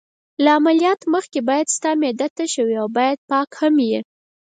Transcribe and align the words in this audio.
له 0.43 0.49
عملیاتو 0.57 1.09
مخکې 1.15 1.39
باید 1.49 1.67
ستا 1.75 1.91
معده 2.01 2.27
تشه 2.37 2.63
وي، 2.67 2.77
باید 2.97 3.19
پاک 3.29 3.49
هم 3.59 3.75
یې. 3.89 3.99